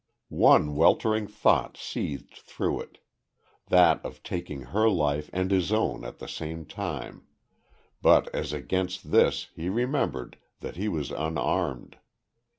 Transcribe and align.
One 0.47 0.75
weltering 0.75 1.27
thought 1.27 1.77
seethed 1.77 2.33
through 2.33 2.81
it 2.81 2.97
that 3.67 4.03
of 4.03 4.23
taking 4.23 4.61
her 4.63 4.89
life 4.89 5.29
and 5.31 5.51
his 5.51 5.71
own 5.71 6.03
at 6.05 6.17
the 6.17 6.27
same 6.27 6.65
time, 6.65 7.27
but 8.01 8.27
as 8.33 8.51
against 8.51 9.11
this 9.11 9.49
he 9.55 9.69
remembered 9.69 10.39
that 10.61 10.75
he 10.75 10.87
was 10.89 11.11
unarmed. 11.11 11.97